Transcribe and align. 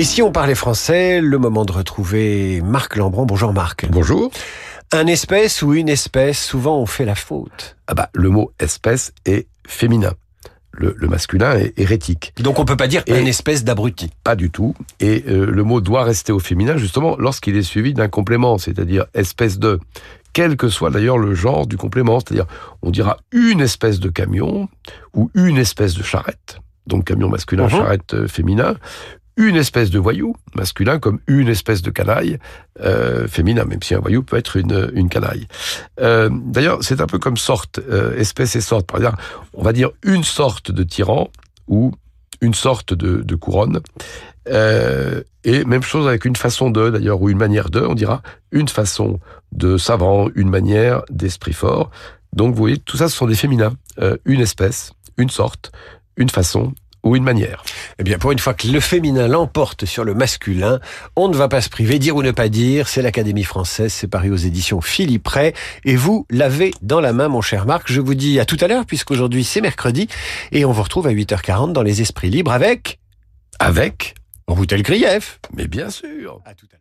Et 0.00 0.04
si 0.04 0.22
on 0.22 0.32
parlait 0.32 0.54
français, 0.54 1.20
le 1.20 1.36
moment 1.36 1.66
de 1.66 1.72
retrouver 1.72 2.62
Marc 2.62 2.96
Lambron. 2.96 3.26
Bonjour 3.26 3.52
Marc. 3.52 3.86
Bonjour. 3.90 4.30
Un 4.92 5.06
espèce 5.06 5.60
ou 5.60 5.74
une 5.74 5.90
espèce, 5.90 6.42
souvent 6.42 6.78
on 6.78 6.86
fait 6.86 7.04
la 7.04 7.14
faute. 7.14 7.76
Ah 7.86 7.92
bah, 7.92 8.08
le 8.14 8.30
mot 8.30 8.50
espèce 8.58 9.12
est 9.26 9.46
féminin. 9.66 10.14
Le, 10.72 10.94
le 10.96 11.06
masculin 11.06 11.54
est 11.58 11.78
hérétique. 11.78 12.32
Donc 12.40 12.58
on 12.58 12.64
peut 12.64 12.78
pas 12.78 12.86
dire 12.86 13.02
Et- 13.08 13.20
une 13.20 13.26
espèce 13.26 13.62
d'abruti. 13.62 14.10
Pas 14.24 14.36
du 14.36 14.50
tout. 14.50 14.74
Et 15.00 15.22
euh, 15.28 15.44
le 15.44 15.64
mot 15.64 15.82
doit 15.82 16.02
rester 16.04 16.32
au 16.32 16.38
féminin, 16.38 16.78
justement, 16.78 17.16
lorsqu'il 17.18 17.54
est 17.58 17.62
suivi 17.62 17.92
d'un 17.92 18.08
complément, 18.08 18.56
c'est-à-dire 18.56 19.04
espèce 19.12 19.58
de. 19.58 19.80
Quel 20.32 20.56
que 20.56 20.70
soit 20.70 20.88
d'ailleurs 20.88 21.18
le 21.18 21.34
genre 21.34 21.66
du 21.66 21.76
complément, 21.76 22.20
c'est-à-dire 22.20 22.46
on 22.80 22.90
dira 22.90 23.18
une 23.32 23.60
espèce 23.60 24.00
de 24.00 24.08
camion 24.08 24.66
ou 25.12 25.30
une 25.34 25.58
espèce 25.58 25.92
de 25.92 26.02
charrette, 26.02 26.58
donc 26.86 27.04
camion 27.04 27.28
masculin, 27.28 27.64
Mhm. 27.64 27.70
charrette 27.70 28.14
euh, 28.14 28.26
féminin, 28.28 28.76
une 29.40 29.56
espèce 29.56 29.88
de 29.88 29.98
voyou 29.98 30.36
masculin 30.54 30.98
comme 30.98 31.18
une 31.26 31.48
espèce 31.48 31.80
de 31.80 31.90
canaille 31.90 32.38
euh, 32.80 33.26
féminin, 33.26 33.64
même 33.64 33.82
si 33.82 33.94
un 33.94 33.98
voyou 33.98 34.22
peut 34.22 34.36
être 34.36 34.58
une, 34.58 34.90
une 34.94 35.08
canaille. 35.08 35.48
Euh, 35.98 36.28
D'ailleurs, 36.30 36.80
c'est 36.82 37.00
un 37.00 37.06
peu 37.06 37.18
comme 37.18 37.38
sorte, 37.38 37.80
euh, 37.88 38.14
espèce 38.18 38.54
et 38.54 38.60
sorte. 38.60 38.86
Par 38.86 39.00
on 39.54 39.62
va 39.62 39.72
dire 39.72 39.92
une 40.04 40.24
sorte 40.24 40.70
de 40.70 40.82
tyran 40.82 41.30
ou 41.68 41.92
une 42.42 42.52
sorte 42.52 42.92
de, 42.92 43.22
de 43.22 43.34
couronne. 43.34 43.80
Euh, 44.48 45.22
et 45.44 45.64
même 45.64 45.82
chose 45.82 46.06
avec 46.06 46.26
une 46.26 46.36
façon 46.36 46.70
de, 46.70 46.90
d'ailleurs, 46.90 47.22
ou 47.22 47.30
une 47.30 47.38
manière 47.38 47.70
de, 47.70 47.80
on 47.80 47.94
dira 47.94 48.20
une 48.52 48.68
façon 48.68 49.20
de 49.52 49.78
savant, 49.78 50.28
une 50.34 50.50
manière 50.50 51.02
d'esprit 51.08 51.54
fort. 51.54 51.90
Donc, 52.34 52.54
vous 52.54 52.60
voyez, 52.60 52.76
tout 52.76 52.98
ça, 52.98 53.08
ce 53.08 53.16
sont 53.16 53.26
des 53.26 53.34
féminins. 53.34 53.72
Une 54.26 54.40
espèce, 54.40 54.92
une 55.16 55.30
sorte, 55.30 55.72
une 56.16 56.28
façon 56.28 56.74
ou 57.02 57.16
une 57.16 57.24
manière. 57.24 57.62
Eh 57.98 58.02
bien, 58.04 58.18
pour 58.18 58.32
une 58.32 58.38
fois 58.38 58.54
que 58.54 58.66
le 58.68 58.80
féminin 58.80 59.28
l'emporte 59.28 59.84
sur 59.84 60.04
le 60.04 60.14
masculin, 60.14 60.80
on 61.16 61.28
ne 61.28 61.36
va 61.36 61.48
pas 61.48 61.60
se 61.60 61.68
priver, 61.68 61.98
dire 61.98 62.16
ou 62.16 62.22
ne 62.22 62.30
pas 62.30 62.48
dire. 62.48 62.88
C'est 62.88 63.02
l'Académie 63.02 63.44
française, 63.44 63.92
c'est 63.92 64.08
paru 64.08 64.30
aux 64.30 64.36
éditions 64.36 64.80
Philippe 64.80 65.26
Ray. 65.28 65.52
Et 65.84 65.96
vous 65.96 66.26
l'avez 66.30 66.72
dans 66.82 67.00
la 67.00 67.12
main, 67.12 67.28
mon 67.28 67.40
cher 67.40 67.66
Marc. 67.66 67.90
Je 67.90 68.00
vous 68.00 68.14
dis 68.14 68.38
à 68.40 68.44
tout 68.44 68.58
à 68.60 68.68
l'heure, 68.68 68.86
puisqu'aujourd'hui 68.86 69.44
c'est 69.44 69.60
mercredi. 69.60 70.08
Et 70.52 70.64
on 70.64 70.72
vous 70.72 70.82
retrouve 70.82 71.06
à 71.06 71.12
8h40 71.12 71.72
dans 71.72 71.82
les 71.82 72.00
Esprits 72.02 72.30
Libres 72.30 72.52
avec 72.52 72.98
Avec, 73.58 74.14
Routel 74.46 74.82
Grief. 74.82 75.40
mais 75.54 75.66
bien 75.68 75.90
sûr, 75.90 76.40
À 76.44 76.54
tout 76.54 76.66
à 76.72 76.76
l'heure. 76.76 76.80